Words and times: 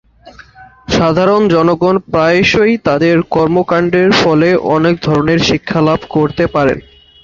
সাধারণ 0.91 1.41
জনগণ 1.47 1.95
প্রায়শঃই 2.07 2.75
তাদের 2.87 3.15
কর্মকাণ্ডের 3.31 4.09
ফলে 4.21 4.49
অনেক 4.75 4.95
ধরনের 5.01 5.39
শিক্ষালাভ 5.49 5.99
করতে 6.15 6.43
পারেন। 6.55 6.77